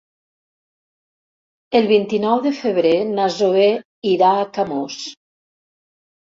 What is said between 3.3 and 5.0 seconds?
Zoè irà a Camós.